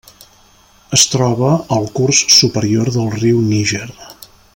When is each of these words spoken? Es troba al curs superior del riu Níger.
Es 0.97 1.03
troba 1.15 1.51
al 1.77 1.85
curs 1.99 2.21
superior 2.37 2.91
del 2.97 3.13
riu 3.21 3.45
Níger. 3.51 3.85